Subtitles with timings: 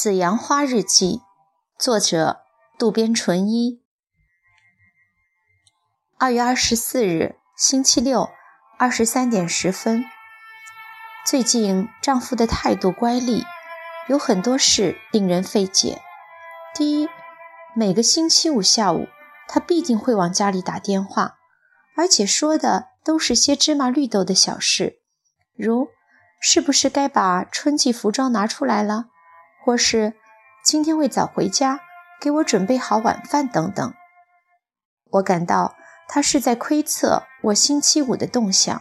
[0.00, 1.22] 紫阳花日记，
[1.76, 2.42] 作者
[2.78, 3.82] 渡边淳一。
[6.16, 8.30] 二月二十四日，星期六，
[8.78, 10.04] 二十三点十分。
[11.26, 13.42] 最近丈夫的态度乖戾，
[14.06, 16.00] 有很多事令人费解。
[16.76, 17.08] 第一，
[17.74, 19.08] 每个星期五下午，
[19.48, 21.38] 他必定会往家里打电话，
[21.96, 25.00] 而且说的都是些芝麻绿豆的小事，
[25.56, 25.88] 如
[26.40, 29.06] 是不是该把春季服装拿出来了。
[29.68, 30.14] 或是
[30.64, 31.80] 今天会早回家，
[32.22, 33.92] 给我准备好晚饭等等。
[35.10, 35.76] 我感到
[36.08, 38.80] 他是在窥测我星期五的动向。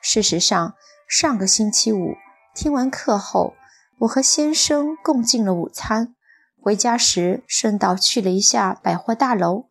[0.00, 0.74] 事实上，
[1.08, 2.14] 上个星期五
[2.54, 3.54] 听完课后，
[4.02, 6.14] 我和先生共进了午餐。
[6.62, 9.64] 回家时顺道去了一下百货大楼。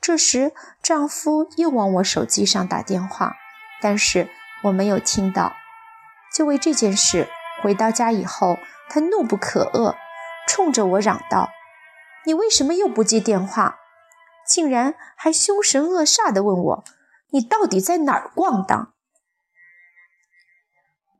[0.00, 3.34] 这时丈夫又往我手机上打电话，
[3.80, 4.28] 但是
[4.62, 5.52] 我没有听到。
[6.32, 7.26] 就为这件事，
[7.62, 8.58] 回到家以后。
[8.94, 9.96] 他怒不可遏，
[10.46, 11.48] 冲着我嚷道
[12.26, 13.78] ：“你为什么又不接电话？
[14.46, 16.84] 竟然还凶神恶煞地问我，
[17.30, 18.92] 你到底在哪儿逛荡？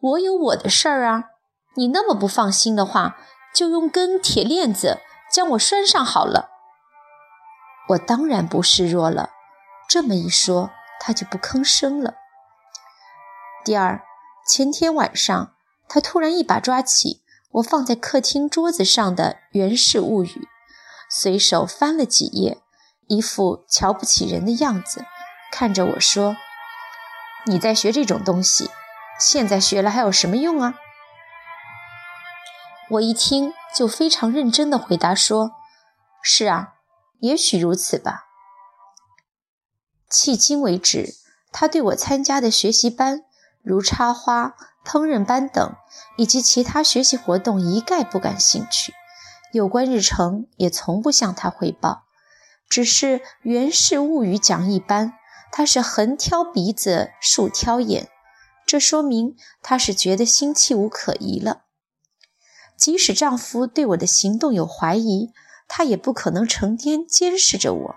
[0.02, 1.30] 我有我的事儿啊！
[1.76, 3.16] 你那么不放心的话，
[3.54, 5.00] 就用根铁链子
[5.32, 6.50] 将我拴上好了。”
[7.88, 9.30] 我当然不示弱了。
[9.88, 10.70] 这么一说，
[11.00, 12.16] 他就不吭声了。
[13.64, 14.02] 第二，
[14.46, 15.54] 前天晚上，
[15.92, 17.22] 他突然一把抓起。
[17.50, 20.26] 我放在客厅桌子上的《源氏物语》，
[21.10, 22.62] 随手翻了几页，
[23.08, 25.04] 一副瞧不起人的样子，
[25.52, 26.34] 看着我说
[27.44, 28.70] ：“你在学这种东西，
[29.20, 30.76] 现在学了还有什么用啊？”
[32.92, 35.50] 我一听就非常认真地回答说
[36.24, 36.76] ：“是啊，
[37.20, 38.28] 也许如此吧。”
[40.10, 41.16] 迄今为止，
[41.52, 43.26] 他对我参加的学习班，
[43.62, 44.54] 如插花。
[44.84, 45.76] 烹饪班等
[46.16, 48.92] 以及其他学习活动一概不感兴趣，
[49.52, 52.02] 有关日程也从不向他汇报。
[52.68, 55.12] 只是《源氏物语》讲义班，
[55.52, 58.08] 他是横挑鼻子竖挑眼，
[58.66, 61.62] 这说明他是觉得星期五可疑了。
[62.76, 65.30] 即使丈夫对我的行动有怀疑，
[65.68, 67.94] 他也不可能成天监视着我。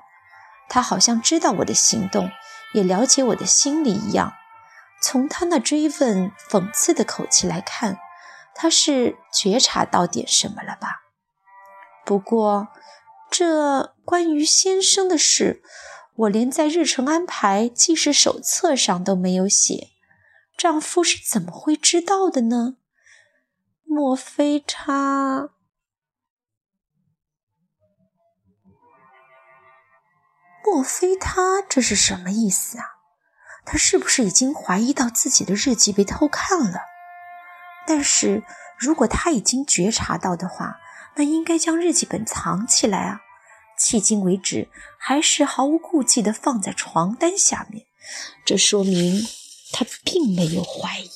[0.69, 2.29] 他好像知道我的行动，
[2.75, 4.33] 也了解我的心理一样。
[5.07, 7.99] 从他那追问、讽刺的口气来看，
[8.55, 11.03] 他是觉察到点什么了吧？
[12.03, 12.69] 不过，
[13.29, 15.61] 这关于先生的事，
[16.15, 19.89] 我连在日程安排记事手册上都没有写。
[20.57, 22.77] 丈夫是怎么会知道的呢？
[23.83, 25.51] 莫非他？
[30.63, 31.61] 莫非他？
[31.61, 32.94] 这是什么意思啊？
[33.65, 36.81] 他是不是已经怀疑到自己的日记被偷看了？
[37.87, 38.43] 但是
[38.77, 40.77] 如果他已经觉察到的话，
[41.15, 43.21] 那应该将日记本藏起来啊！
[43.79, 47.85] 迄今为止，还是毫无顾忌地放在床单下面，
[48.45, 49.25] 这说明
[49.73, 51.09] 他并没有怀疑。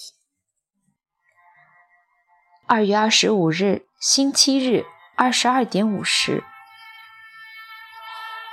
[2.67, 4.85] 二月二十五日，星期日，
[5.16, 6.43] 二十二点五十。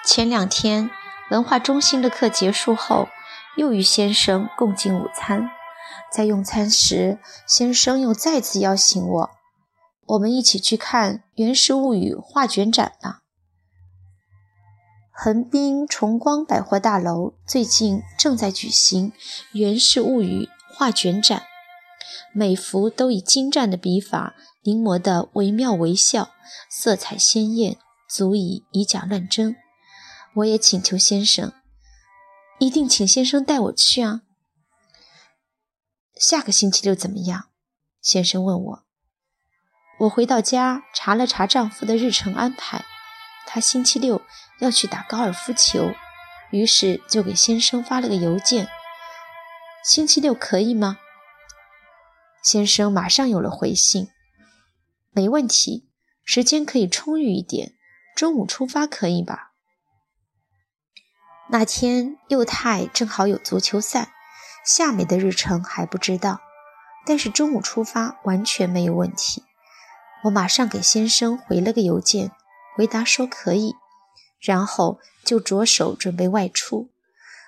[0.05, 0.91] 前两天
[1.31, 3.09] 文化中心的课结束后。
[3.57, 5.49] 又与先生共进午餐，
[6.13, 9.31] 在用餐时，先生又再次邀请我，
[10.07, 13.23] 我们一起去看《源氏物语》画卷展吧。
[15.11, 19.11] 横滨重光百货大楼最近正在举行
[19.53, 20.45] 《源氏物语》
[20.75, 21.45] 画卷展，
[22.35, 26.29] 每幅都以精湛的笔法临摹得惟妙惟肖，
[26.69, 29.57] 色彩鲜艳，足以以假乱真。
[30.35, 31.55] 我也请求先生。
[32.59, 34.23] 一定请先生带我去啊！
[36.15, 37.51] 下个星期六怎么样？
[38.01, 38.87] 先生问我。
[40.01, 42.85] 我回到家查了查丈夫的日程安排，
[43.47, 44.23] 他星期六
[44.61, 45.93] 要去打高尔夫球，
[46.51, 48.69] 于是就给先生发了个邮件：
[49.85, 50.99] 星期六可以吗？
[52.43, 54.09] 先生马上有了回信：
[55.11, 55.91] 没问题，
[56.25, 57.75] 时间可以充裕一点，
[58.15, 59.53] 中午出发可以吧？
[61.49, 64.09] 那天幼太正好有足球赛，
[64.65, 66.41] 夏美的日程还不知道，
[67.07, 69.45] 但是中午出发完全没有问题。
[70.25, 72.33] 我马上给先生回了个邮件，
[72.75, 73.77] 回答说可以，
[74.41, 76.91] 然后就着手准备外出，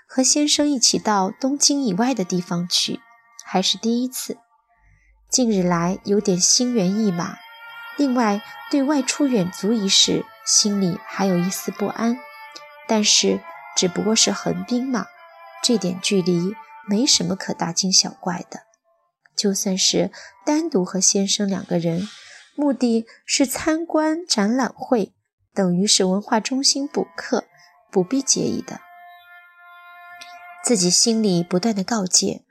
[0.07, 3.01] 和先生一起到东京以外的地方去，
[3.45, 4.39] 还是第一次。
[5.29, 7.37] 近日来有点心猿意马，
[7.97, 8.41] 另外
[8.71, 12.17] 对外出远足一事心里还有一丝不安，
[12.87, 13.41] 但是。
[13.79, 15.07] 只不过是横滨嘛，
[15.63, 16.57] 这点距离
[16.89, 18.63] 没什么可大惊小怪的。
[19.37, 20.11] 就算是
[20.45, 22.09] 单独和先生两个人，
[22.57, 25.15] 目的是参观展览会，
[25.55, 27.45] 等于是文化中心补课，
[27.89, 28.81] 不必介意的。
[30.65, 32.43] 自己心里不断的告诫，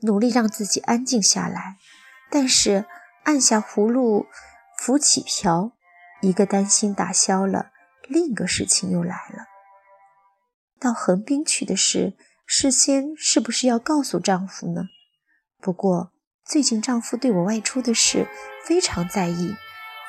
[0.00, 1.76] 努力让自己安静下来，
[2.28, 2.86] 但是
[3.22, 4.26] 按下葫芦
[4.76, 5.70] 浮起瓢，
[6.22, 7.70] 一个担心打消了，
[8.08, 9.51] 另一个事情又来了。
[10.82, 12.14] 到横滨去的事，
[12.44, 14.86] 事先是不是要告诉丈夫呢？
[15.60, 16.10] 不过
[16.44, 18.26] 最近丈夫对我外出的事
[18.64, 19.54] 非常在意，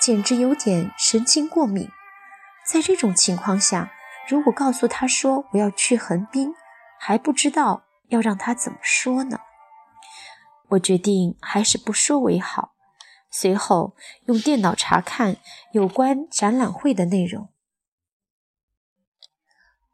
[0.02, 1.88] 简直有点神经过敏。
[2.68, 3.92] 在这种情况下，
[4.28, 6.56] 如果告诉他说我要去横滨，
[7.00, 9.38] 还不知道要让他怎么说呢。
[10.70, 12.74] 我决定还是不说为好。
[13.30, 15.38] 随后用电脑查看
[15.72, 17.53] 有关展览会的内容。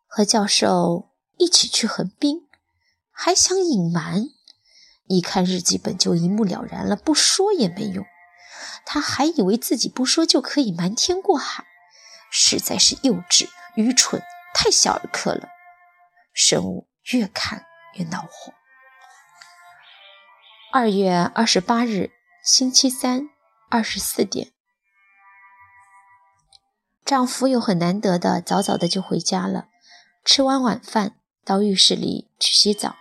[0.09, 2.49] 和教授一起去横滨，
[3.11, 4.25] 还想隐瞒？
[5.07, 8.05] 一看日记本就一目了然了，不说也没用。
[8.85, 11.63] 他还以为自己不说就可以瞒天过海，
[12.29, 14.21] 实在是幼稚、愚蠢，
[14.53, 15.47] 太小儿科了。
[16.33, 18.53] 生物越看越恼火。
[20.73, 22.11] 二月二十八日。
[22.41, 23.29] 星期三，
[23.69, 24.53] 二十四点，
[27.05, 29.67] 丈夫又很难得的早早的就回家了。
[30.23, 32.95] 吃完晚饭，到浴室里去洗澡。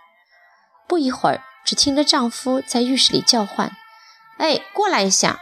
[0.87, 3.71] 不一会儿，只听着丈夫在浴室里叫唤
[4.39, 5.39] ：“哎，过来一下！”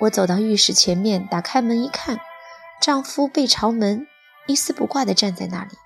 [0.00, 2.18] 我走到浴室前面，打开门一看，
[2.80, 4.06] 丈夫背朝门，
[4.46, 5.78] 一丝不挂的站在那里。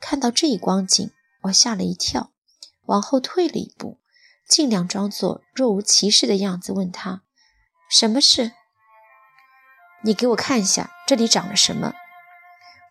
[0.00, 1.12] 看到这一光景，
[1.42, 2.32] 我吓了一跳，
[2.86, 4.00] 往后退了一步。
[4.48, 7.22] 尽量装作若无其事的样子，问他
[7.90, 8.52] ：“什么事？
[10.02, 11.94] 你给我看一下，这里长了什么？”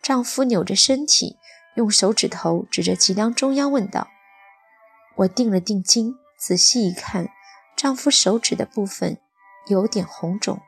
[0.05, 1.39] 丈夫扭着身体，
[1.73, 4.07] 用手指头指着脊梁中央问道。
[5.15, 7.29] 我定了定睛，仔细一看，
[7.75, 9.17] 丈夫手指的部分
[9.65, 10.61] 有点红肿，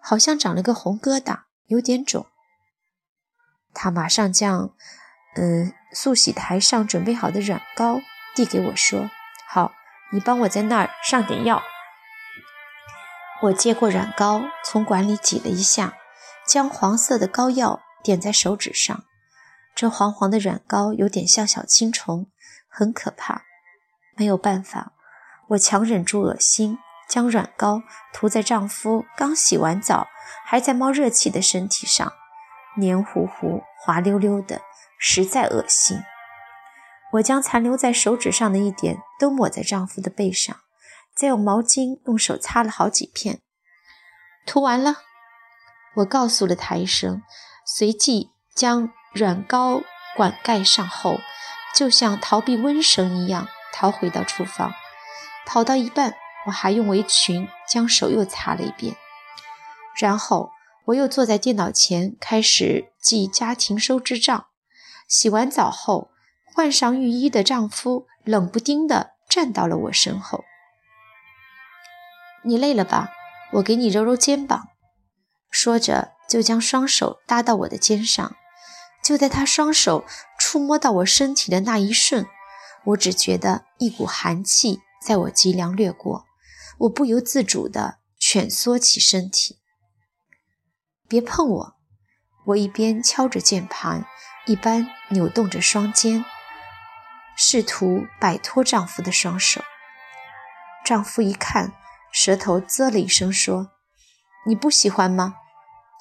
[0.00, 2.24] 好像长了个红疙瘩，有点肿。
[3.72, 4.72] 他马上将，
[5.34, 8.00] 嗯，素洗台上准备好的软膏
[8.36, 9.10] 递给我说。
[9.48, 9.72] 好，
[10.12, 11.60] 你帮我在那儿上点药。
[13.42, 15.94] 我接过软膏，从管里挤了一下，
[16.46, 19.04] 将黄色的膏药点在手指上。
[19.74, 22.30] 这黄黄的软膏有点像小青虫，
[22.68, 23.42] 很可怕。
[24.16, 24.92] 没有办法，
[25.48, 26.78] 我强忍住恶心，
[27.08, 30.06] 将软膏涂在丈夫刚洗完澡
[30.44, 32.12] 还在冒热气的身体上，
[32.76, 34.60] 黏糊糊、滑溜溜的，
[34.96, 35.98] 实在恶心。
[37.14, 40.56] 我将残留在手指上的一点都抹在丈夫的背上，
[41.16, 43.40] 再用毛巾用手擦了好几片。
[44.46, 44.98] 涂完了，
[45.96, 47.22] 我告诉了他一声，
[47.64, 49.82] 随即将软膏
[50.16, 51.20] 管盖上后，
[51.74, 54.72] 就像逃避瘟神一样逃回到厨房。
[55.46, 56.14] 跑到一半，
[56.46, 58.96] 我还用围裙将手又擦了一遍。
[59.98, 60.50] 然后
[60.86, 64.46] 我又坐在电脑前开始记家庭收支账。
[65.08, 66.10] 洗完澡后。
[66.56, 70.44] 换上浴衣的丈夫冷不丁地站到了我身后。
[72.44, 73.10] 你累了吧？
[73.54, 74.68] 我给你揉揉肩膀。
[75.50, 78.36] 说着，就将双手搭到我的肩上。
[79.02, 80.04] 就在他双手
[80.38, 82.26] 触摸到我身体的那一瞬，
[82.84, 86.24] 我只觉得一股寒气在我脊梁掠过，
[86.78, 89.58] 我不由自主地蜷缩起身体。
[91.06, 91.76] 别碰我！
[92.46, 94.06] 我一边敲着键盘，
[94.46, 96.24] 一边扭动着双肩。
[97.36, 99.60] 试图摆脱丈夫的双手，
[100.82, 101.74] 丈夫一看，
[102.10, 103.72] 舌头啧了一声，说
[104.46, 105.34] ：“你不喜欢吗？”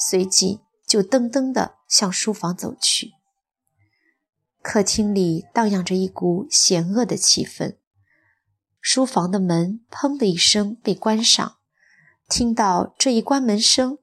[0.10, 3.12] 随即就噔噔地向书房走去。
[4.62, 7.78] 客厅里荡漾着一股险恶的气氛，
[8.82, 11.58] 书房的门“砰”的一声被关上。
[12.30, 13.98] 听到这一关门声，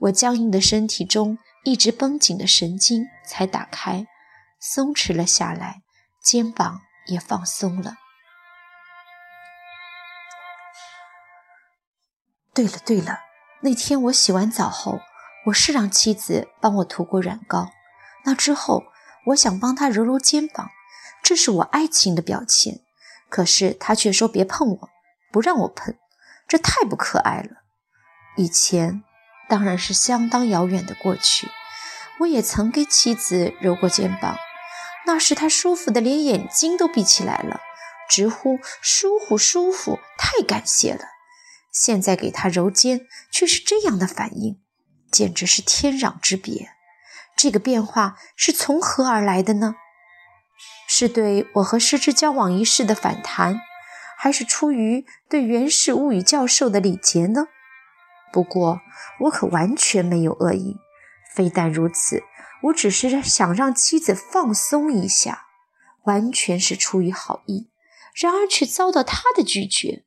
[0.00, 4.06] 我僵硬的身体中一直绷紧的神经才打开，
[4.60, 5.82] 松弛了下来。
[6.22, 7.96] 肩膀也放松了。
[12.54, 13.18] 对了对了，
[13.60, 15.00] 那天我洗完澡后，
[15.46, 17.70] 我是让妻子帮我涂过软膏。
[18.24, 18.84] 那之后，
[19.26, 20.70] 我想帮她揉揉肩膀，
[21.22, 22.80] 这是我爱情的表现。
[23.28, 24.88] 可是她却说别碰我，
[25.30, 25.94] 不让我碰，
[26.48, 27.62] 这太不可爱了。
[28.36, 29.04] 以前
[29.48, 31.48] 当然是相当遥远的过去，
[32.20, 34.36] 我也曾给妻子揉过肩膀。
[35.06, 37.60] 那时他舒服的连眼睛都闭起来了，
[38.08, 41.04] 直呼舒服舒服，太感谢了。
[41.70, 44.62] 现在给他揉肩，却是这样的反应，
[45.14, 46.70] 简直是天壤之别。
[47.36, 49.76] 这个变化是从何而来的呢？
[50.88, 53.60] 是对我和失之交往一事的反弹，
[54.18, 57.46] 还是出于对《源氏物语》教授的礼节呢？
[58.32, 58.80] 不过
[59.20, 60.76] 我可完全没有恶意，
[61.32, 62.24] 非但如此，
[62.64, 65.46] 我只是想让妻子放松一下，
[66.06, 67.70] 完全是出于好意。
[68.14, 70.04] 然而却遭到他的拒绝，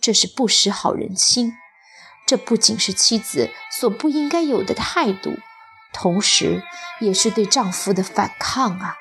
[0.00, 1.54] 这是不识好人心。
[2.30, 5.36] 这不仅是妻子所不应该有的态度，
[5.92, 6.62] 同时
[7.00, 8.94] 也是对丈夫的反抗啊！